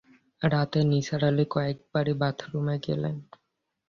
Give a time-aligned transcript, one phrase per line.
[0.41, 3.15] রাতে নিসার আলি কয়েকবারই বাথরুমে গেলেন।